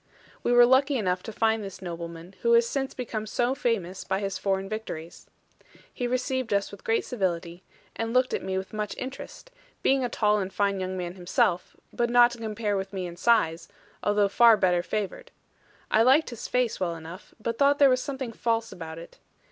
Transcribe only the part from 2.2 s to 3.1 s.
who has since